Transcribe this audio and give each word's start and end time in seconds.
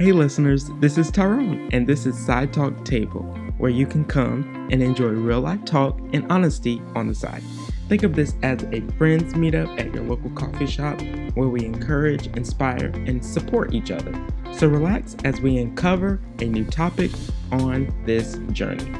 Hey, 0.00 0.12
listeners, 0.12 0.70
this 0.80 0.96
is 0.96 1.10
Tyrone, 1.10 1.68
and 1.74 1.86
this 1.86 2.06
is 2.06 2.18
Side 2.18 2.54
Talk 2.54 2.86
Table, 2.86 3.20
where 3.58 3.70
you 3.70 3.84
can 3.84 4.06
come 4.06 4.68
and 4.72 4.82
enjoy 4.82 5.08
real 5.08 5.42
life 5.42 5.62
talk 5.66 6.00
and 6.14 6.24
honesty 6.32 6.80
on 6.94 7.06
the 7.06 7.14
side. 7.14 7.42
Think 7.86 8.02
of 8.02 8.14
this 8.14 8.34
as 8.42 8.62
a 8.72 8.80
friends 8.96 9.34
meetup 9.34 9.78
at 9.78 9.92
your 9.92 10.04
local 10.04 10.30
coffee 10.30 10.66
shop 10.66 10.98
where 11.34 11.48
we 11.48 11.66
encourage, 11.66 12.28
inspire, 12.28 12.86
and 13.06 13.22
support 13.22 13.74
each 13.74 13.90
other. 13.90 14.18
So 14.52 14.68
relax 14.68 15.16
as 15.22 15.38
we 15.42 15.58
uncover 15.58 16.18
a 16.38 16.46
new 16.46 16.64
topic 16.64 17.10
on 17.52 17.94
this 18.06 18.38
journey. 18.52 18.90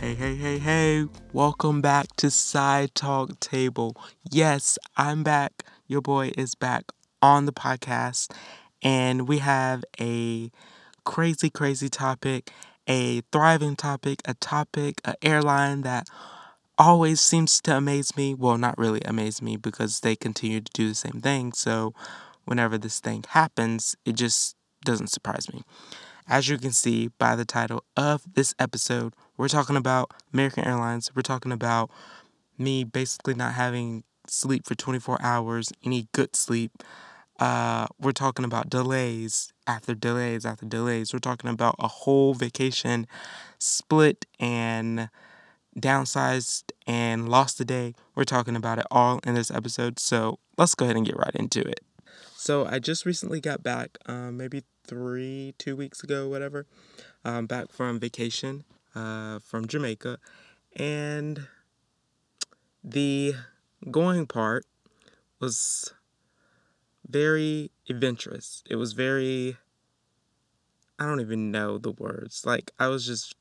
Hey, 0.00 0.14
hey, 0.14 0.36
hey, 0.36 0.58
hey, 0.58 1.04
welcome 1.34 1.82
back 1.82 2.16
to 2.16 2.30
Side 2.30 2.94
Talk 2.94 3.38
Table. 3.40 3.94
Yes, 4.30 4.78
I'm 4.96 5.22
back. 5.22 5.64
Your 5.86 6.00
boy 6.00 6.32
is 6.38 6.54
back 6.54 6.86
on 7.22 7.46
the 7.46 7.52
podcast, 7.52 8.30
and 8.82 9.28
we 9.28 9.38
have 9.38 9.84
a 10.00 10.50
crazy, 11.04 11.50
crazy 11.50 11.88
topic, 11.88 12.52
a 12.88 13.22
thriving 13.32 13.76
topic, 13.76 14.20
a 14.26 14.34
topic, 14.34 15.00
an 15.04 15.14
airline 15.22 15.82
that 15.82 16.08
always 16.78 17.20
seems 17.20 17.60
to 17.62 17.76
amaze 17.76 18.16
me. 18.16 18.34
Well, 18.34 18.58
not 18.58 18.78
really 18.78 19.00
amaze 19.04 19.40
me 19.42 19.56
because 19.56 20.00
they 20.00 20.16
continue 20.16 20.60
to 20.60 20.72
do 20.72 20.88
the 20.88 20.94
same 20.94 21.20
thing. 21.20 21.52
So, 21.52 21.94
whenever 22.44 22.78
this 22.78 23.00
thing 23.00 23.24
happens, 23.28 23.96
it 24.04 24.14
just 24.14 24.56
doesn't 24.84 25.08
surprise 25.08 25.52
me. 25.52 25.62
As 26.28 26.48
you 26.48 26.58
can 26.58 26.72
see 26.72 27.08
by 27.18 27.36
the 27.36 27.44
title 27.44 27.84
of 27.96 28.22
this 28.34 28.54
episode, 28.58 29.14
we're 29.36 29.48
talking 29.48 29.76
about 29.76 30.12
American 30.32 30.64
Airlines. 30.64 31.10
We're 31.14 31.22
talking 31.22 31.52
about 31.52 31.90
me 32.58 32.84
basically 32.84 33.34
not 33.34 33.54
having 33.54 34.04
sleep 34.26 34.66
for 34.66 34.74
24 34.74 35.18
hours, 35.22 35.72
any 35.84 36.08
good 36.12 36.36
sleep. 36.36 36.72
Uh, 37.38 37.86
we're 38.00 38.12
talking 38.12 38.44
about 38.44 38.70
delays 38.70 39.52
after 39.66 39.94
delays 39.94 40.46
after 40.46 40.64
delays. 40.66 41.12
We're 41.12 41.18
talking 41.18 41.50
about 41.50 41.76
a 41.78 41.88
whole 41.88 42.34
vacation 42.34 43.06
split 43.58 44.26
and 44.40 45.10
downsized 45.78 46.72
and 46.86 47.28
lost 47.28 47.60
a 47.60 47.64
day. 47.64 47.94
We're 48.14 48.24
talking 48.24 48.56
about 48.56 48.78
it 48.78 48.86
all 48.90 49.20
in 49.24 49.34
this 49.34 49.50
episode. 49.50 49.98
So 49.98 50.38
let's 50.56 50.74
go 50.74 50.86
ahead 50.86 50.96
and 50.96 51.04
get 51.04 51.16
right 51.16 51.34
into 51.34 51.60
it. 51.60 51.80
So 52.36 52.64
I 52.64 52.78
just 52.78 53.04
recently 53.04 53.40
got 53.40 53.62
back, 53.62 53.98
um, 54.06 54.36
maybe 54.36 54.62
three, 54.86 55.54
two 55.58 55.76
weeks 55.76 56.02
ago, 56.02 56.28
whatever, 56.28 56.66
um, 57.24 57.46
back 57.46 57.72
from 57.72 57.98
vacation 57.98 58.64
uh, 58.94 59.40
from 59.40 59.66
Jamaica. 59.66 60.18
And 60.76 61.48
the 62.84 63.34
going 63.90 64.26
part 64.26 64.64
was 65.40 65.92
very 67.08 67.70
adventurous. 67.88 68.62
It 68.68 68.76
was 68.76 68.92
very, 68.92 69.56
I 70.98 71.06
don't 71.06 71.20
even 71.20 71.50
know 71.50 71.78
the 71.78 71.92
words. 71.92 72.44
Like, 72.44 72.72
I 72.78 72.88
was 72.88 73.06
just, 73.06 73.34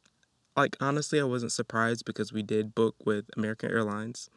like, 0.55 0.77
honestly, 0.79 1.19
I 1.19 1.23
wasn't 1.23 1.51
surprised 1.51 2.05
because 2.05 2.31
we 2.31 2.43
did 2.43 2.75
book 2.75 2.95
with 3.05 3.25
American 3.35 3.71
Airlines. 3.71 4.29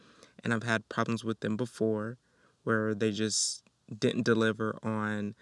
And 0.45 0.55
I've 0.55 0.63
had 0.63 0.89
problems 0.89 1.25
with 1.25 1.41
them 1.41 1.57
before 1.57 2.17
where 2.65 2.95
they 2.95 3.11
just 3.11 3.63
didn't 3.99 4.25
deliver 4.25 4.79
on 4.83 5.35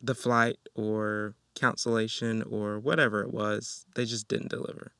the 0.00 0.14
flight 0.14 0.58
or 0.74 1.34
cancellation 1.54 2.42
or 2.42 2.78
whatever 2.78 3.22
it 3.22 3.32
was, 3.32 3.86
they 3.94 4.04
just 4.04 4.28
didn't 4.28 4.50
deliver 4.50 4.92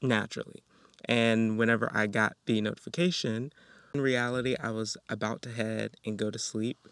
naturally. 0.00 0.62
And 1.04 1.58
whenever 1.58 1.90
I 1.94 2.06
got 2.06 2.36
the 2.46 2.60
notification, 2.60 3.52
in 3.94 4.00
reality, 4.00 4.56
I 4.60 4.70
was 4.70 4.96
about 5.08 5.42
to 5.42 5.50
head 5.50 5.96
and 6.04 6.18
go 6.18 6.30
to 6.30 6.38
sleep. 6.38 6.88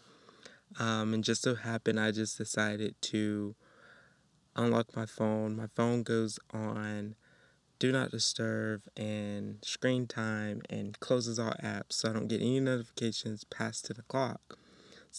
Um, 0.79 1.13
and 1.13 1.23
just 1.23 1.41
so 1.41 1.55
happened, 1.55 1.99
I 1.99 2.11
just 2.11 2.37
decided 2.37 2.95
to 3.03 3.55
unlock 4.55 4.95
my 4.95 5.05
phone. 5.05 5.55
My 5.55 5.67
phone 5.75 6.03
goes 6.03 6.39
on 6.53 7.15
do 7.79 7.93
not 7.93 8.11
disturb 8.11 8.81
and 8.97 9.59
screen 9.63 10.05
time 10.05 10.61
and 10.69 10.99
closes 10.99 11.39
all 11.39 11.53
apps 11.63 11.93
so 11.93 12.09
I 12.09 12.13
don't 12.13 12.27
get 12.27 12.41
any 12.41 12.59
notifications 12.59 13.45
past 13.45 13.85
10 13.85 13.95
o'clock 13.99 14.57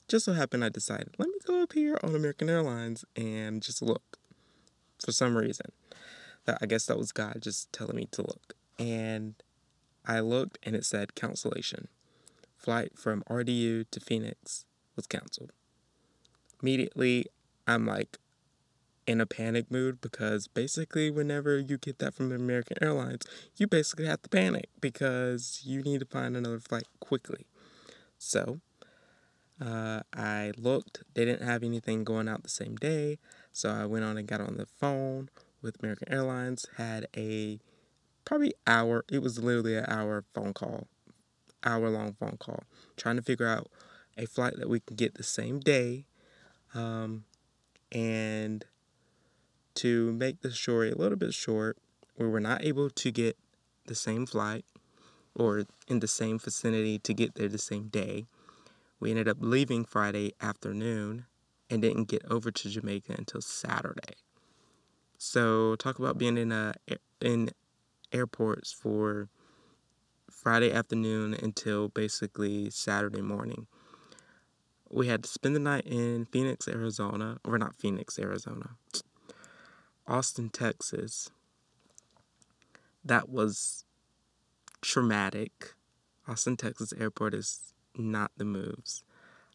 just 0.09 0.25
so 0.25 0.33
happened 0.33 0.65
I 0.65 0.69
decided, 0.69 1.15
let 1.19 1.29
me 1.29 1.37
go 1.47 1.63
up 1.63 1.73
here 1.73 1.99
on 2.03 2.15
American 2.15 2.49
Airlines 2.49 3.05
and 3.17 3.63
just 3.63 3.83
look 3.83 4.19
for 5.05 5.13
some 5.13 5.37
reason. 5.37 5.73
I 6.61 6.67
guess 6.67 6.87
that 6.87 6.99
was 6.99 7.13
God 7.13 7.39
just 7.41 7.73
telling 7.73 7.97
me 7.97 8.09
to 8.13 8.23
look. 8.23 8.55
And 8.79 9.35
I 10.07 10.21
looked 10.21 10.59
and 10.63 10.75
it 10.75 10.85
said 10.85 11.15
cancellation. 11.15 11.89
Flight 12.57 12.99
from 12.99 13.23
RDU 13.31 13.87
to 13.91 14.01
Phoenix 14.01 14.65
was 14.97 15.07
canceled. 15.07 15.53
Immediately, 16.63 17.27
I'm 17.67 17.87
like 17.87 18.19
in 19.07 19.21
a 19.21 19.27
panic 19.27 19.71
mood 19.71 20.01
because 20.01 20.47
basically, 20.47 21.11
whenever 21.11 21.59
you 21.59 21.79
get 21.79 21.99
that 21.99 22.15
from 22.15 22.33
American 22.33 22.77
Airlines, 22.83 23.23
you 23.57 23.67
basically 23.67 24.07
have 24.07 24.23
to 24.23 24.29
panic 24.29 24.69
because 24.81 25.63
you 25.65 25.83
need 25.83 26.01
to 26.01 26.07
find 26.07 26.37
another 26.37 26.61
flight 26.61 26.87
quickly. 27.01 27.47
So, 28.19 28.61
uh, 29.61 30.03
I 30.15 30.53
looked, 30.57 31.03
they 31.15 31.25
didn't 31.25 31.47
have 31.47 31.63
anything 31.63 32.05
going 32.05 32.29
out 32.29 32.43
the 32.43 32.49
same 32.49 32.77
day, 32.77 33.19
so 33.53 33.71
I 33.71 33.87
went 33.87 34.05
on 34.05 34.17
and 34.17 34.29
got 34.29 34.41
on 34.41 34.57
the 34.57 34.67
phone 34.67 35.29
with 35.63 35.83
American 35.83 36.13
Airlines, 36.13 36.67
had 36.77 37.07
a 37.17 37.59
probably 38.31 38.55
hour, 38.65 39.05
it 39.11 39.21
was 39.21 39.41
literally 39.41 39.75
an 39.75 39.85
hour 39.89 40.23
phone 40.33 40.55
call, 40.55 40.87
hour 41.65 41.91
long 41.91 42.13
phone 42.13 42.37
call, 42.39 42.63
trying 42.97 43.17
to 43.17 43.23
figure 43.23 43.49
out 43.49 43.69
a 44.17 44.25
flight 44.25 44.55
that 44.57 44.69
we 44.69 44.79
can 44.79 44.95
get 44.95 45.15
the 45.15 45.25
same 45.25 45.59
day. 45.59 46.05
Um, 46.73 47.25
and 47.91 48.65
to 49.75 50.13
make 50.13 50.43
the 50.43 50.53
story 50.53 50.93
a 50.93 50.95
little 50.95 51.19
bit 51.19 51.35
short, 51.35 51.77
we 52.17 52.29
were 52.29 52.39
not 52.39 52.65
able 52.65 52.89
to 52.89 53.11
get 53.11 53.37
the 53.87 53.97
same 53.97 54.27
flight 54.27 54.65
or 55.35 55.65
in 55.89 55.99
the 55.99 56.07
same 56.07 56.39
vicinity 56.39 57.01
to 57.01 57.13
get 57.13 57.35
there 57.35 57.49
the 57.49 57.59
same 57.59 57.89
day. 57.89 58.27
We 59.01 59.11
ended 59.11 59.27
up 59.27 59.39
leaving 59.41 59.85
Friday 59.85 60.35
afternoon 60.41 61.25
and 61.69 61.83
didn't 61.83 62.05
get 62.05 62.25
over 62.31 62.53
to 62.53 62.71
Jamaica 62.71 63.13
until 63.19 63.41
Saturday. 63.41 64.15
So 65.19 65.75
talk 65.75 65.99
about 65.99 66.17
being 66.17 66.39
in 66.39 66.53
a 66.53 66.75
in 67.21 67.51
airports 68.13 68.73
for 68.73 69.29
Friday 70.31 70.73
afternoon 70.73 71.35
until 71.35 71.89
basically 71.89 72.71
Saturday 72.71 73.21
morning. 73.21 73.67
We 74.89 75.07
had 75.07 75.23
to 75.23 75.29
spend 75.29 75.55
the 75.55 75.61
night 75.61 75.87
in 75.87 76.27
Phoenix, 76.27 76.67
Arizona, 76.67 77.39
or 77.45 77.59
not 77.59 77.77
Phoenix, 77.77 78.19
Arizona. 78.19 78.71
Austin, 80.07 80.49
Texas. 80.49 81.31
That 83.05 83.29
was 83.29 83.85
traumatic. 84.81 85.75
Austin, 86.27 86.57
Texas 86.57 86.93
airport 86.99 87.35
is 87.35 87.73
not 87.97 88.33
the 88.37 88.45
moves. 88.45 89.05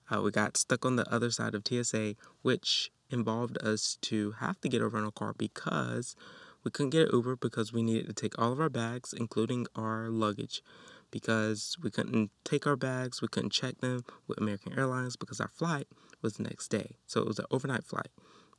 Uh, 0.09 0.21
we 0.21 0.31
got 0.31 0.55
stuck 0.55 0.85
on 0.85 0.95
the 0.95 1.11
other 1.11 1.31
side 1.31 1.55
of 1.55 1.63
TSA, 1.67 2.15
which 2.41 2.91
involved 3.09 3.57
us 3.61 3.97
to 4.01 4.31
have 4.39 4.59
to 4.61 4.69
get 4.69 4.81
a 4.81 4.87
rental 4.87 5.11
car 5.11 5.33
because 5.37 6.15
we 6.65 6.71
couldn't 6.71 6.89
get 6.89 7.09
an 7.09 7.13
Uber 7.13 7.35
because 7.35 7.71
we 7.71 7.83
needed 7.83 8.07
to 8.07 8.13
take 8.13 8.37
all 8.39 8.51
of 8.51 8.59
our 8.59 8.69
bags, 8.69 9.13
including 9.13 9.67
our 9.75 10.09
luggage, 10.09 10.63
because 11.11 11.77
we 11.81 11.91
couldn't 11.91 12.31
take 12.43 12.65
our 12.65 12.75
bags, 12.75 13.21
we 13.21 13.27
couldn't 13.27 13.51
check 13.51 13.77
them 13.77 14.03
with 14.27 14.39
American 14.39 14.77
Airlines 14.77 15.15
because 15.15 15.39
our 15.39 15.47
flight 15.47 15.87
was 16.23 16.33
the 16.33 16.43
next 16.43 16.69
day. 16.69 16.97
So 17.05 17.21
it 17.21 17.27
was 17.27 17.37
an 17.37 17.45
overnight 17.51 17.83
flight. 17.83 18.09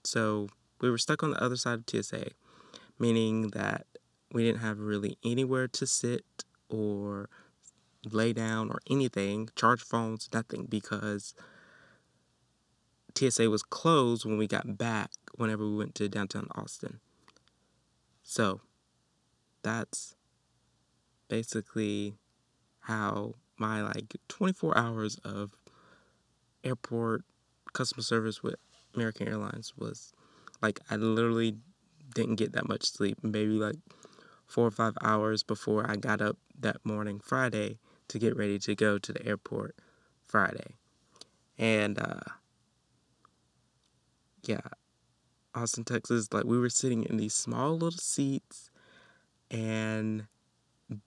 So 0.05 0.49
we 0.81 0.89
were 0.89 0.99
stuck 0.99 1.25
on 1.25 1.33
the 1.33 1.43
other 1.43 1.57
side 1.57 1.81
of 1.81 1.85
TSA, 1.91 2.29
meaning 2.97 3.49
that 3.49 3.87
we 4.33 4.45
didn't 4.45 4.61
have 4.61 4.79
really 4.79 5.19
anywhere 5.25 5.67
to 5.67 5.87
sit 5.87 6.25
or 6.69 7.29
lay 8.05 8.33
down 8.33 8.71
or 8.71 8.79
anything, 8.89 9.49
charge 9.57 9.83
phones, 9.83 10.29
nothing, 10.33 10.67
because 10.67 11.35
TSA 13.17 13.51
was 13.51 13.65
closed 13.65 14.25
when 14.25 14.39
we 14.39 14.47
got 14.47 14.79
back 14.79 15.11
whenever 15.35 15.65
we 15.65 15.75
went 15.75 15.97
to 15.97 16.09
downtown 16.09 16.47
Austin. 16.55 17.01
So 18.29 18.61
that's 19.63 20.17
basically 21.29 22.17
how 22.81 23.35
my 23.57 23.83
like 23.83 24.17
24 24.27 24.77
hours 24.77 25.17
of 25.25 25.53
airport 26.65 27.23
customer 27.73 28.03
service 28.03 28.43
with 28.43 28.57
American 28.97 29.29
Airlines 29.29 29.75
was 29.79 30.13
like 30.61 30.81
I 30.91 30.97
literally 30.97 31.57
didn't 32.15 32.35
get 32.35 32.53
that 32.53 32.69
much 32.69 32.85
sleep 32.85 33.19
maybe 33.23 33.53
like 33.53 33.77
four 34.45 34.67
or 34.67 34.73
five 34.73 34.95
hours 35.03 35.45
before 35.45 35.89
I 35.89 35.95
got 35.95 36.21
up 36.21 36.37
that 36.59 36.85
morning 36.85 37.21
Friday 37.21 37.79
to 38.09 38.19
get 38.19 38.37
ready 38.37 38.59
to 38.59 38.75
go 38.75 38.99
to 38.99 39.13
the 39.13 39.25
airport 39.25 39.77
Friday. 40.27 40.75
And 41.59 41.97
uh, 42.01 42.33
yeah, 44.43 44.61
Austin, 45.57 45.85
Texas, 45.85 46.33
like 46.33 46.45
we 46.45 46.59
were 46.59 46.69
sitting 46.69 47.05
in 47.05 47.17
these 47.17 47.33
small 47.35 47.73
little 47.73 47.91
seats 47.93 48.71
and 49.51 50.27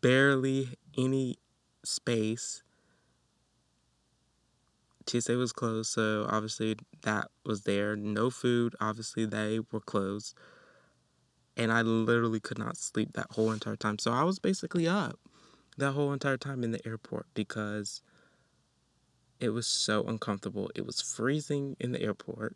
barely 0.02 0.70
any 0.98 1.38
space. 1.84 2.64
TSA 5.06 5.38
was 5.38 5.54
closed, 5.54 5.92
so 5.92 6.26
obviously 6.30 6.76
that 7.04 7.28
was 7.46 7.64
there. 7.64 7.96
No 7.96 8.30
food, 8.32 8.76
obviously 8.82 9.26
they 9.26 9.60
were 9.72 9.80
closed. 9.80 10.36
And 11.56 11.72
I 11.72 11.82
literally 11.84 12.40
could 12.40 12.58
not 12.58 12.78
sleep 12.78 13.14
that 13.14 13.28
whole 13.32 13.52
entire 13.52 13.76
time. 13.76 14.00
So 14.00 14.12
I 14.12 14.24
was 14.24 14.40
basically 14.40 14.88
up 14.88 15.20
that 15.78 15.92
whole 15.92 16.12
entire 16.12 16.38
time 16.38 16.64
in 16.64 16.72
the 16.72 16.86
airport 16.88 17.28
because 17.34 18.02
it 19.40 19.50
was 19.50 19.68
so 19.68 20.04
uncomfortable. 20.04 20.72
It 20.76 20.86
was 20.86 21.02
freezing 21.02 21.76
in 21.80 21.92
the 21.92 22.02
airport. 22.02 22.56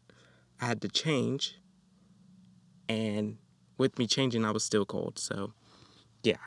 I 0.60 0.66
had 0.66 0.82
to 0.82 0.88
change. 0.88 1.58
And 2.90 3.38
with 3.78 3.98
me 3.98 4.08
changing, 4.08 4.46
I 4.46 4.52
was 4.52 4.64
still 4.64 4.86
cold. 4.86 5.20
So, 5.20 5.54
yeah. 6.24 6.38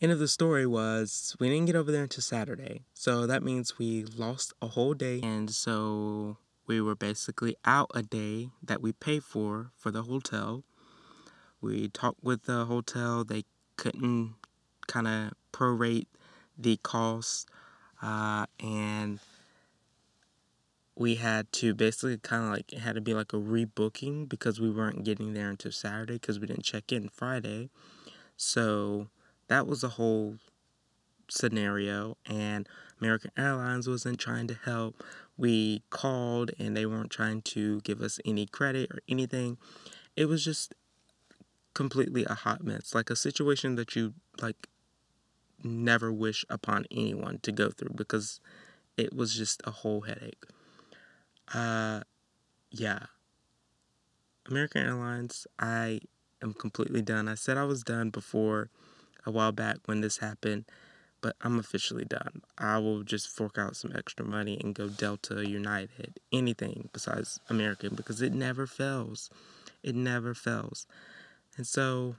End 0.00 0.12
of 0.12 0.18
the 0.18 0.28
story 0.28 0.66
was 0.66 1.36
we 1.38 1.50
didn't 1.50 1.66
get 1.66 1.76
over 1.76 1.92
there 1.92 2.04
until 2.04 2.22
Saturday. 2.22 2.84
So 2.94 3.26
that 3.26 3.42
means 3.42 3.78
we 3.78 4.04
lost 4.04 4.54
a 4.62 4.68
whole 4.68 4.94
day. 4.94 5.20
And 5.22 5.50
so 5.50 6.38
we 6.66 6.80
were 6.80 6.94
basically 6.94 7.56
out 7.64 7.90
a 7.94 8.02
day 8.02 8.48
that 8.62 8.80
we 8.80 8.92
paid 8.92 9.24
for 9.24 9.72
for 9.76 9.90
the 9.90 10.04
hotel. 10.04 10.64
We 11.60 11.88
talked 11.88 12.24
with 12.24 12.44
the 12.44 12.64
hotel. 12.64 13.24
They 13.24 13.44
couldn't 13.76 14.36
kind 14.86 15.06
of 15.06 15.32
prorate 15.52 16.06
the 16.56 16.78
cost. 16.78 17.48
Uh, 18.00 18.46
and 18.58 19.18
we 21.00 21.14
had 21.14 21.50
to 21.50 21.72
basically 21.72 22.18
kind 22.18 22.44
of 22.44 22.50
like 22.50 22.74
it 22.74 22.80
had 22.80 22.94
to 22.94 23.00
be 23.00 23.14
like 23.14 23.32
a 23.32 23.36
rebooking 23.36 24.28
because 24.28 24.60
we 24.60 24.70
weren't 24.70 25.02
getting 25.02 25.32
there 25.32 25.48
until 25.48 25.72
Saturday 25.72 26.12
because 26.12 26.38
we 26.38 26.46
didn't 26.46 26.62
check 26.62 26.92
in 26.92 27.08
Friday. 27.08 27.70
So 28.36 29.08
that 29.48 29.66
was 29.66 29.82
a 29.82 29.88
whole 29.88 30.36
scenario 31.30 32.18
and 32.26 32.68
American 33.00 33.30
Airlines 33.34 33.88
wasn't 33.88 34.20
trying 34.20 34.46
to 34.48 34.54
help. 34.66 35.02
We 35.38 35.82
called 35.88 36.50
and 36.58 36.76
they 36.76 36.84
weren't 36.84 37.08
trying 37.08 37.40
to 37.42 37.80
give 37.80 38.02
us 38.02 38.20
any 38.26 38.44
credit 38.44 38.90
or 38.90 39.00
anything. 39.08 39.56
It 40.16 40.26
was 40.26 40.44
just 40.44 40.74
completely 41.72 42.26
a 42.26 42.34
hot 42.34 42.62
mess, 42.62 42.94
like 42.94 43.08
a 43.08 43.16
situation 43.16 43.76
that 43.76 43.96
you 43.96 44.12
like 44.42 44.68
never 45.64 46.12
wish 46.12 46.44
upon 46.50 46.84
anyone 46.90 47.38
to 47.44 47.52
go 47.52 47.70
through 47.70 47.94
because 47.94 48.38
it 48.98 49.14
was 49.14 49.34
just 49.34 49.62
a 49.64 49.70
whole 49.70 50.02
headache. 50.02 50.44
Uh 51.52 52.00
yeah. 52.70 53.06
American 54.48 54.84
Airlines, 54.84 55.46
I 55.58 56.00
am 56.42 56.54
completely 56.54 57.02
done. 57.02 57.28
I 57.28 57.34
said 57.34 57.56
I 57.56 57.64
was 57.64 57.82
done 57.82 58.10
before 58.10 58.68
a 59.26 59.30
while 59.30 59.52
back 59.52 59.78
when 59.86 60.00
this 60.00 60.18
happened, 60.18 60.64
but 61.20 61.36
I'm 61.42 61.58
officially 61.58 62.04
done. 62.04 62.42
I 62.58 62.78
will 62.78 63.02
just 63.02 63.28
fork 63.28 63.58
out 63.58 63.76
some 63.76 63.92
extra 63.94 64.24
money 64.24 64.58
and 64.62 64.74
go 64.74 64.88
Delta, 64.88 65.46
United, 65.46 66.18
anything 66.32 66.88
besides 66.92 67.38
American 67.48 67.94
because 67.94 68.22
it 68.22 68.32
never 68.32 68.66
fails. 68.66 69.30
It 69.82 69.94
never 69.94 70.34
fails. 70.34 70.86
And 71.56 71.66
so 71.66 72.16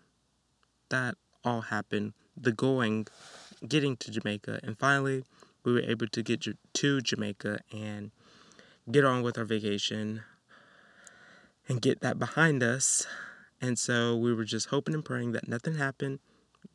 that 0.89 1.16
all 1.44 1.62
happened. 1.62 2.13
The 2.38 2.51
going, 2.51 3.07
getting 3.68 3.98
to 3.98 4.12
Jamaica, 4.12 4.60
and 4.63 4.77
finally 4.77 5.24
we 5.63 5.74
were 5.74 5.81
able 5.81 6.07
to 6.07 6.24
get 6.24 6.45
to 6.74 7.01
Jamaica 7.01 7.60
and 7.72 8.12
get 8.89 9.06
on 9.06 9.22
with 9.22 9.38
our 9.38 9.45
vacation 9.45 10.24
and 11.68 11.81
get 11.81 12.01
that 12.01 12.18
behind 12.18 12.63
us. 12.63 13.06
And 13.62 13.78
so 13.78 14.16
we 14.16 14.33
were 14.33 14.44
just 14.44 14.68
hoping 14.68 14.95
and 14.95 15.06
praying 15.06 15.33
that 15.33 15.48
nothing 15.48 15.75
happened 15.75 16.19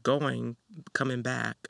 going, 0.02 0.56
coming 0.92 1.22
back. 1.22 1.68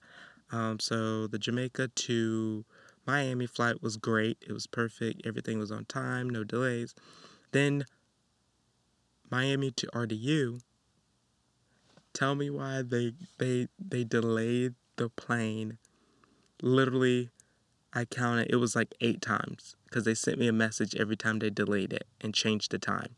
Um, 0.51 0.79
so 0.79 1.27
the 1.27 1.39
Jamaica 1.39 1.89
to 1.89 2.65
Miami 3.07 3.47
flight 3.47 3.83
was 3.83 3.97
great. 3.97 4.39
It 4.47 4.53
was 4.53 4.67
perfect. 4.67 5.27
Everything 5.27 5.59
was 5.59 5.71
on 5.73 5.85
time, 5.87 6.29
no 6.29 6.45
delays. 6.45 6.95
Then 7.53 7.85
Miami 9.31 9.71
to 9.73 9.87
RDU. 9.89 10.61
Tell 12.13 12.35
me 12.35 12.51
why 12.51 12.83
they 12.83 13.13
they 13.39 13.69
they 13.79 14.05
delayed 14.05 14.75
the 14.97 15.09
plane. 15.11 15.79
Literally, 16.63 17.31
I 17.97 18.05
counted. 18.05 18.49
It 18.51 18.57
was 18.57 18.77
like 18.77 18.95
eight 19.01 19.23
times 19.23 19.75
because 19.87 20.05
they 20.05 20.13
sent 20.13 20.39
me 20.39 20.49
a 20.49 20.53
message 20.53 20.95
every 20.97 21.17
time 21.17 21.39
they 21.39 21.49
delayed 21.49 21.95
it 21.95 22.07
and 22.21 22.35
changed 22.35 22.71
the 22.71 22.79
time 22.79 23.17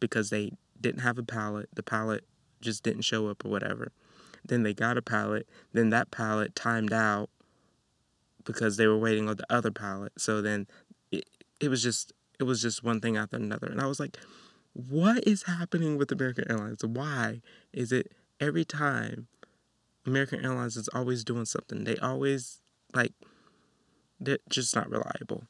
because 0.00 0.30
they 0.30 0.52
didn't 0.80 1.02
have 1.02 1.18
a 1.18 1.22
pallet. 1.22 1.68
The 1.74 1.82
pallet 1.82 2.24
just 2.62 2.82
didn't 2.82 3.02
show 3.02 3.28
up 3.28 3.44
or 3.44 3.50
whatever. 3.50 3.92
Then 4.42 4.62
they 4.62 4.72
got 4.72 4.96
a 4.96 5.02
pallet. 5.02 5.46
Then 5.74 5.90
that 5.90 6.10
pallet 6.10 6.54
timed 6.54 6.94
out 6.94 7.28
because 8.42 8.78
they 8.78 8.86
were 8.86 8.96
waiting 8.96 9.28
on 9.28 9.36
the 9.36 9.44
other 9.52 9.70
pallet. 9.70 10.12
So 10.16 10.40
then 10.40 10.66
it, 11.12 11.24
it 11.60 11.68
was 11.68 11.82
just 11.82 12.14
it 12.40 12.44
was 12.44 12.62
just 12.62 12.82
one 12.82 13.02
thing 13.02 13.18
after 13.18 13.36
another. 13.36 13.66
And 13.66 13.82
I 13.82 13.86
was 13.86 14.00
like, 14.00 14.16
what 14.72 15.28
is 15.28 15.42
happening 15.42 15.98
with 15.98 16.10
American 16.10 16.50
Airlines? 16.50 16.82
Why 16.82 17.42
is 17.74 17.92
it 17.92 18.12
every 18.40 18.64
time 18.64 19.26
American 20.06 20.42
Airlines 20.42 20.78
is 20.78 20.88
always 20.94 21.22
doing 21.22 21.44
something? 21.44 21.84
They 21.84 21.98
always 21.98 22.62
like 22.94 23.12
they're 24.20 24.38
just 24.48 24.74
not 24.74 24.90
reliable. 24.90 25.44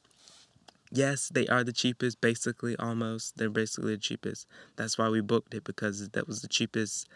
Yes, 0.91 1.29
they 1.29 1.47
are 1.47 1.63
the 1.63 1.73
cheapest, 1.73 2.21
basically 2.21 2.75
almost. 2.77 3.37
They're 3.37 3.49
basically 3.49 3.95
the 3.95 4.01
cheapest. 4.01 4.47
That's 4.77 4.97
why 4.97 5.09
we 5.09 5.21
booked 5.21 5.53
it 5.53 5.63
because 5.63 6.09
that 6.09 6.27
was 6.27 6.41
the 6.41 6.47
cheapest 6.47 7.07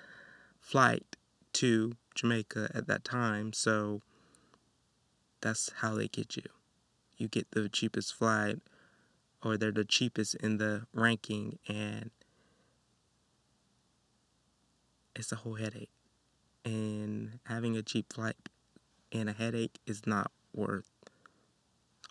flight 0.60 1.16
to 1.54 1.94
Jamaica 2.16 2.72
at 2.74 2.88
that 2.88 3.04
time. 3.04 3.54
So 3.54 4.02
that's 5.42 5.72
how 5.78 5.96
they 5.96 6.08
get 6.08 6.36
you. 6.36 6.44
You 7.18 7.28
get 7.28 7.52
the 7.52 7.70
cheapest 7.70 8.14
flight, 8.14 8.60
or 9.44 9.58
they're 9.58 9.72
the 9.72 9.86
cheapest 9.86 10.36
in 10.36 10.58
the 10.58 10.88
ranking, 10.94 11.60
and 11.68 12.12
it's 15.16 15.32
a 15.32 15.38
whole 15.38 15.56
headache. 15.56 15.90
And 16.66 17.40
having 17.46 17.76
a 17.78 17.82
cheap 17.84 18.14
flight 18.14 18.36
and 19.12 19.30
a 19.30 19.34
headache 19.34 19.80
is 19.88 20.06
not 20.06 20.32
worth 20.54 20.91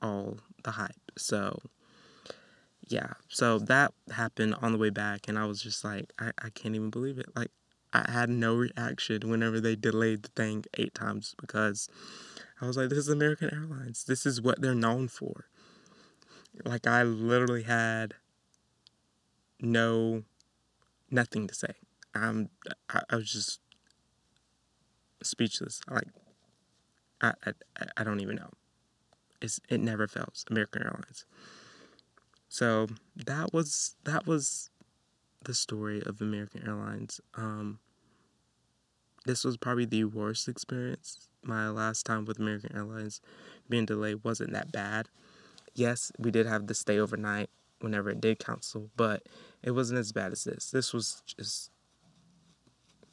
all 0.03 0.39
the 0.65 0.73
hype. 0.73 1.13
So, 1.17 1.61
yeah. 2.87 3.15
So 3.29 3.59
that 3.59 3.93
happened 4.13 4.57
on 4.61 4.73
the 4.73 4.79
way 4.79 4.91
back, 4.91 5.29
and 5.29 5.39
I 5.39 5.47
was 5.47 5.63
just 5.63 5.85
like, 5.85 6.13
I, 6.19 6.33
I 6.43 6.51
can't 6.51 6.75
even 6.75 6.91
believe 6.91 7.19
it. 7.19 7.27
Like, 7.37 7.51
I 7.93 8.11
had 8.11 8.31
no 8.31 8.55
reaction 8.55 9.29
whenever 9.29 9.61
they 9.61 9.75
delayed 9.75 10.23
the 10.23 10.29
thing 10.29 10.65
eight 10.75 10.95
times 10.95 11.35
because 11.41 11.89
I 12.61 12.67
was 12.67 12.77
like, 12.77 12.89
this 12.89 12.99
is 12.99 13.09
American 13.09 13.53
Airlines. 13.53 14.05
This 14.05 14.27
is 14.27 14.41
what 14.41 14.61
they're 14.61 14.75
known 14.75 15.09
for. 15.09 15.47
Like, 16.65 16.87
I 16.87 17.03
literally 17.03 17.63
had 17.65 18.15
no, 19.61 20.23
nothing 21.11 21.47
to 21.49 21.55
say. 21.55 21.75
I'm, 22.15 22.51
I, 22.89 23.03
I 23.11 23.17
was 23.17 23.33
just 23.33 23.61
speechless. 25.23 25.81
Like, 25.91 26.09
I, 27.21 27.35
I, 27.45 27.53
I 27.97 28.05
don't 28.05 28.21
even 28.21 28.37
know. 28.37 28.51
It's, 29.41 29.61
it 29.69 29.81
never 29.81 30.07
fails. 30.07 30.45
American 30.51 30.83
Airlines. 30.83 31.25
So 32.49 32.89
that 33.17 33.53
was 33.53 33.95
that 34.05 34.27
was 34.27 34.71
the 35.45 35.55
story 35.55 36.03
of 36.05 36.21
American 36.21 36.67
Airlines. 36.67 37.21
Um, 37.35 37.79
this 39.25 39.45
was 39.45 39.57
probably 39.57 39.85
the 39.85 40.05
worst 40.05 40.49
experience. 40.49 41.29
My 41.43 41.69
last 41.69 42.05
time 42.05 42.25
with 42.25 42.39
American 42.39 42.75
Airlines 42.75 43.21
being 43.69 43.87
delayed 43.87 44.25
wasn't 44.25 44.53
that 44.53 44.73
bad. 44.73 45.09
Yes, 45.75 46.13
we 46.19 46.31
did 46.31 46.47
have 46.47 46.67
to 46.67 46.75
stay 46.75 46.99
overnight 46.99 47.51
whenever 47.81 48.11
it 48.11 48.21
did 48.21 48.39
cancel, 48.39 48.91
but 48.97 49.23
it 49.63 49.71
wasn't 49.71 50.01
as 50.01 50.13
bad 50.13 50.33
as 50.33 50.45
this. 50.45 50.71
This 50.71 50.93
was 50.93 51.23
just 51.39 51.71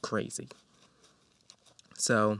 crazy. 0.02 0.50
So 1.98 2.40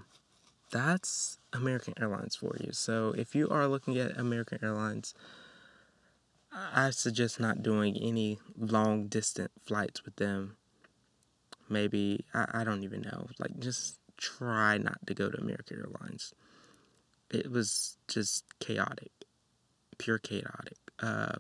that's 0.72 1.38
American 1.54 1.94
Airlines 2.00 2.36
for 2.36 2.56
you. 2.60 2.72
So 2.72 3.14
if 3.18 3.36
you 3.36 3.50
are 3.50 3.68
looking 3.68 3.98
at 3.98 4.18
American 4.18 4.60
Airlines, 4.62 5.14
I 6.52 6.90
suggest 6.92 7.40
not 7.40 7.64
doing 7.64 7.98
any 7.98 8.40
long 8.58 9.08
distance 9.08 9.52
flights 9.66 10.04
with 10.06 10.16
them. 10.16 10.58
Maybe, 11.70 12.26
I, 12.34 12.62
I 12.62 12.64
don't 12.64 12.84
even 12.84 13.02
know. 13.02 13.28
Like, 13.40 13.60
just 13.60 14.00
try 14.18 14.78
not 14.78 15.06
to 15.06 15.14
go 15.14 15.30
to 15.30 15.38
American 15.38 15.78
Airlines. 15.78 16.34
It 17.30 17.52
was 17.52 17.98
just 18.08 18.46
chaotic, 18.60 19.12
pure 19.98 20.18
chaotic. 20.18 20.78
Uh, 21.00 21.36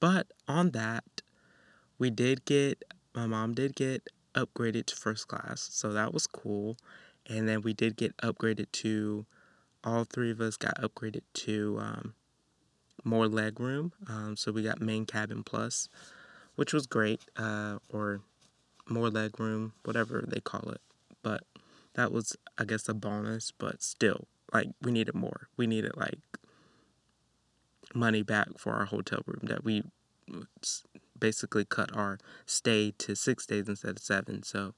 but 0.00 0.28
on 0.48 0.70
that, 0.70 1.22
we 1.98 2.10
did 2.10 2.44
get, 2.44 2.84
my 3.14 3.26
mom 3.26 3.54
did 3.54 3.76
get 3.76 4.08
upgraded 4.34 4.86
to 4.86 4.96
first 4.96 5.28
class, 5.28 5.68
so 5.72 5.92
that 5.92 6.12
was 6.12 6.26
cool. 6.26 6.76
And 7.28 7.48
then 7.48 7.62
we 7.62 7.72
did 7.72 7.96
get 7.96 8.16
upgraded 8.18 8.70
to, 8.72 9.26
all 9.82 10.04
three 10.04 10.30
of 10.30 10.40
us 10.40 10.56
got 10.56 10.80
upgraded 10.80 11.22
to 11.34 11.78
um, 11.80 12.14
more 13.04 13.28
leg 13.28 13.60
room. 13.60 13.92
Um, 14.08 14.36
so 14.36 14.52
we 14.52 14.62
got 14.62 14.80
main 14.80 15.06
cabin 15.06 15.42
plus, 15.42 15.88
which 16.54 16.72
was 16.72 16.86
great, 16.86 17.22
uh, 17.36 17.78
or 17.88 18.20
more 18.88 19.10
leg 19.10 19.38
room, 19.40 19.72
whatever 19.84 20.24
they 20.26 20.40
call 20.40 20.70
it. 20.70 20.80
But 21.22 21.42
that 21.94 22.12
was, 22.12 22.36
I 22.58 22.64
guess, 22.64 22.88
a 22.88 22.94
bonus. 22.94 23.52
But 23.56 23.82
still, 23.82 24.26
like 24.52 24.68
we 24.82 24.92
needed 24.92 25.14
more. 25.14 25.48
We 25.56 25.66
needed 25.66 25.92
like 25.96 26.18
money 27.94 28.22
back 28.22 28.58
for 28.58 28.74
our 28.74 28.84
hotel 28.84 29.22
room 29.26 29.42
that 29.44 29.64
we 29.64 29.82
basically 31.18 31.64
cut 31.64 31.94
our 31.96 32.18
stay 32.44 32.92
to 32.98 33.14
six 33.14 33.46
days 33.46 33.68
instead 33.68 33.92
of 33.92 33.98
seven. 33.98 34.42
So, 34.42 34.74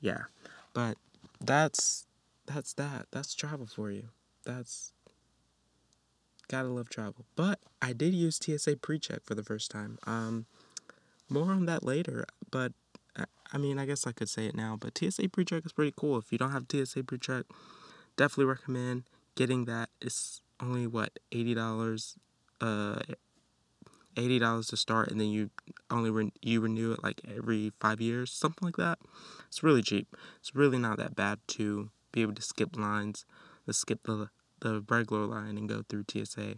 yeah, 0.00 0.24
but 0.72 0.96
that's 1.40 2.06
that's 2.46 2.72
that. 2.74 3.06
That's 3.10 3.34
travel 3.34 3.66
for 3.66 3.90
you. 3.90 4.08
That's 4.44 4.92
gotta 6.48 6.68
love 6.68 6.88
travel. 6.88 7.24
But 7.36 7.60
I 7.80 7.92
did 7.92 8.14
use 8.14 8.38
TSA 8.42 8.76
pre-check 8.76 9.20
for 9.24 9.34
the 9.34 9.42
first 9.42 9.70
time. 9.70 9.98
Um, 10.06 10.46
more 11.28 11.52
on 11.52 11.66
that 11.66 11.84
later. 11.84 12.26
But 12.50 12.72
I, 13.52 13.58
mean, 13.58 13.78
I 13.78 13.86
guess 13.86 14.06
I 14.06 14.12
could 14.12 14.28
say 14.28 14.46
it 14.46 14.54
now. 14.54 14.76
But 14.78 14.98
TSA 14.98 15.28
pre-check 15.28 15.64
is 15.64 15.72
pretty 15.72 15.92
cool. 15.96 16.18
If 16.18 16.32
you 16.32 16.38
don't 16.38 16.52
have 16.52 16.66
TSA 16.70 17.04
pre-check, 17.04 17.46
definitely 18.16 18.46
recommend 18.46 19.04
getting 19.34 19.64
that. 19.66 19.90
It's 20.00 20.42
only 20.60 20.86
what 20.86 21.18
eighty 21.32 21.54
dollars. 21.54 22.16
Uh, 22.60 23.00
eighty 24.20 24.38
dollars 24.38 24.68
to 24.68 24.76
start, 24.76 25.10
and 25.10 25.20
then 25.20 25.28
you 25.28 25.50
only 25.90 26.10
re- 26.10 26.32
you 26.42 26.60
renew 26.60 26.92
it 26.92 27.02
like 27.02 27.20
every 27.36 27.72
five 27.80 28.00
years, 28.00 28.32
something 28.32 28.66
like 28.66 28.76
that. 28.76 28.98
It's 29.48 29.62
really 29.62 29.82
cheap. 29.82 30.14
It's 30.38 30.54
really 30.54 30.78
not 30.78 30.98
that 30.98 31.16
bad 31.16 31.38
to 31.48 31.90
be 32.12 32.22
able 32.22 32.34
to 32.34 32.42
skip 32.42 32.76
lines, 32.76 33.24
to 33.66 33.72
skip 33.72 34.04
the 34.04 34.30
the 34.60 34.84
regular 34.88 35.26
line 35.26 35.56
and 35.56 35.68
go 35.68 35.82
through 35.88 36.04
TSA, 36.10 36.56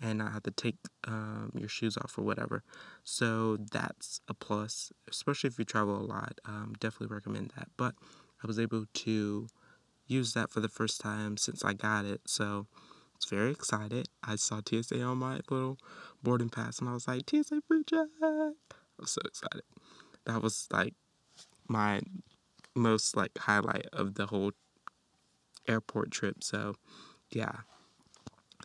and 0.00 0.18
not 0.18 0.32
have 0.32 0.42
to 0.44 0.50
take 0.50 0.76
um, 1.06 1.52
your 1.54 1.68
shoes 1.68 1.96
off 1.96 2.16
or 2.18 2.22
whatever. 2.22 2.62
So 3.04 3.56
that's 3.56 4.20
a 4.28 4.34
plus, 4.34 4.92
especially 5.08 5.48
if 5.48 5.58
you 5.58 5.64
travel 5.64 5.96
a 5.96 6.04
lot. 6.04 6.38
Um, 6.44 6.74
definitely 6.80 7.14
recommend 7.14 7.52
that. 7.56 7.68
But 7.76 7.94
I 8.42 8.46
was 8.46 8.58
able 8.58 8.86
to 8.92 9.48
use 10.06 10.34
that 10.34 10.50
for 10.50 10.60
the 10.60 10.68
first 10.68 11.00
time 11.00 11.36
since 11.36 11.64
I 11.64 11.72
got 11.72 12.04
it, 12.04 12.22
so 12.26 12.66
I 12.72 13.16
was 13.18 13.30
very 13.30 13.50
excited. 13.50 14.08
I 14.22 14.36
saw 14.36 14.60
TSA 14.60 15.02
on 15.02 15.18
my 15.18 15.40
little 15.50 15.78
boarding 16.26 16.48
pass 16.48 16.80
and 16.80 16.88
I 16.88 16.92
was 16.92 17.06
like, 17.06 17.30
TSA 17.30 17.60
pre-check. 17.68 18.08
I 18.20 18.50
was 18.98 19.12
so 19.12 19.20
excited. 19.24 19.62
That 20.24 20.42
was 20.42 20.66
like 20.72 20.94
my 21.68 22.00
most 22.74 23.16
like 23.16 23.38
highlight 23.38 23.86
of 23.92 24.14
the 24.16 24.26
whole 24.26 24.50
airport 25.68 26.10
trip. 26.10 26.42
So 26.42 26.74
yeah. 27.30 27.52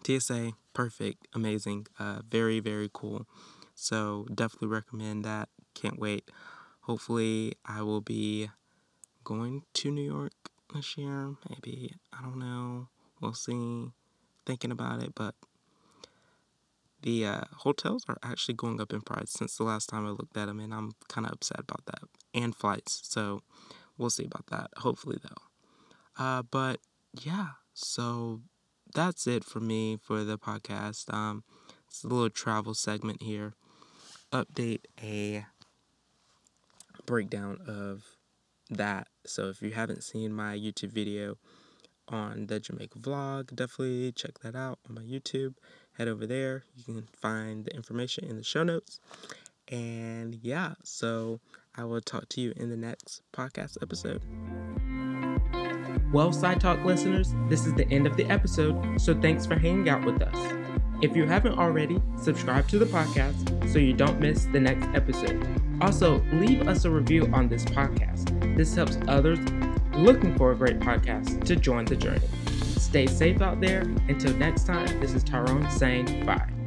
TSA, 0.04 0.54
perfect, 0.74 1.28
amazing, 1.36 1.86
uh, 2.00 2.22
very, 2.28 2.60
very 2.60 2.90
cool. 2.92 3.28
So 3.76 4.26
definitely 4.34 4.70
recommend 4.70 5.24
that. 5.26 5.50
Can't 5.76 6.00
wait. 6.00 6.32
Hopefully 6.82 7.54
I 7.64 7.84
will 7.84 8.02
be 8.02 8.50
going 9.24 9.62
to 9.76 9.92
New 9.92 10.02
York 10.02 10.34
this 10.74 10.98
year. 10.98 11.36
Maybe. 11.48 11.94
I 12.12 12.24
don't 12.24 12.40
know. 12.40 12.88
We'll 13.22 13.36
see 13.36 13.92
thinking 14.48 14.72
about 14.72 15.04
it, 15.04 15.14
but 15.14 15.36
the 17.02 17.26
uh, 17.26 17.42
hotels 17.58 18.04
are 18.08 18.18
actually 18.24 18.56
going 18.56 18.80
up 18.80 18.94
in 18.94 19.02
price 19.02 19.32
since 19.32 19.58
the 19.58 19.64
last 19.64 19.88
time 19.88 20.06
I 20.06 20.10
looked 20.10 20.38
at 20.38 20.48
them, 20.48 20.60
and 20.60 20.74
I'm 20.74 20.92
kind 21.08 21.26
of 21.26 21.34
upset 21.34 21.60
about 21.60 21.86
that. 21.86 22.02
And 22.34 22.56
flights, 22.56 23.02
so 23.04 23.42
we'll 23.98 24.10
see 24.10 24.26
about 24.26 24.48
that. 24.48 24.70
Hopefully, 24.78 25.18
though. 25.22 26.24
Uh, 26.24 26.44
but 26.44 26.80
yeah, 27.14 27.50
so 27.74 28.42
that's 28.94 29.28
it 29.28 29.44
for 29.44 29.60
me 29.60 29.98
for 30.02 30.24
the 30.24 30.38
podcast. 30.38 31.14
Um, 31.14 31.44
it's 31.88 32.04
a 32.04 32.08
little 32.08 32.30
travel 32.30 32.74
segment 32.74 33.22
here. 33.24 33.54
Update 34.32 34.86
a 35.02 35.46
breakdown 37.06 37.60
of 37.68 38.04
that. 38.70 39.08
So 39.26 39.50
if 39.50 39.62
you 39.62 39.72
haven't 39.72 40.04
seen 40.04 40.32
my 40.32 40.56
YouTube 40.56 40.92
video, 40.92 41.38
on 42.12 42.48
the 42.48 42.60
Jamaica 42.60 43.00
vlog. 43.00 43.56
Definitely 43.56 44.12
check 44.12 44.40
that 44.40 44.56
out 44.56 44.80
on 44.88 44.96
my 44.96 45.02
YouTube. 45.02 45.56
Head 46.02 46.08
over 46.08 46.26
there. 46.26 46.64
You 46.76 46.84
can 46.84 47.08
find 47.14 47.64
the 47.64 47.76
information 47.76 48.24
in 48.24 48.36
the 48.36 48.44
show 48.44 48.64
notes. 48.64 49.00
And 49.68 50.34
yeah, 50.42 50.74
so 50.82 51.40
I 51.76 51.84
will 51.84 52.02
talk 52.02 52.28
to 52.30 52.42
you 52.42 52.54
in 52.56 52.72
the 52.72 52.76
next 52.76 53.22
podcast 53.32 53.78
episode. 53.84 54.24
Well, 56.12 56.34
Side 56.34 56.60
Talk 56.60 56.84
listeners, 56.84 57.36
this 57.50 57.68
is 57.68 57.76
the 57.76 57.88
end 57.90 58.08
of 58.08 58.18
the 58.18 58.26
episode, 58.32 59.00
so 59.00 59.14
thanks 59.14 59.46
for 59.46 59.54
hanging 59.54 59.90
out 59.90 60.04
with 60.04 60.24
us. 60.24 60.54
If 61.04 61.16
you 61.16 61.28
haven't 61.28 61.60
already, 61.60 62.02
subscribe 62.20 62.68
to 62.70 62.80
the 62.80 62.86
podcast 62.86 63.72
so 63.72 63.78
you 63.78 63.94
don't 63.94 64.20
miss 64.20 64.46
the 64.46 64.60
next 64.60 64.88
episode. 64.96 65.40
Also, 65.82 66.20
leave 66.34 66.68
us 66.68 66.84
a 66.86 66.90
review 66.90 67.30
on 67.32 67.48
this 67.48 67.64
podcast. 67.64 68.58
This 68.58 68.74
helps 68.74 68.98
others 69.08 69.38
looking 69.94 70.36
for 70.36 70.52
a 70.52 70.56
great 70.56 70.80
podcast 70.80 71.44
to 71.44 71.56
join 71.56 71.86
the 71.86 71.96
journey. 71.96 72.28
Stay 72.92 73.08
safe 73.08 73.42
out 73.42 73.62
there. 73.62 73.84
Until 74.10 74.36
next 74.36 74.66
time, 74.68 75.00
this 75.00 75.14
is 75.14 75.24
Tyrone 75.24 75.72
saying 75.72 76.26
bye. 76.26 76.61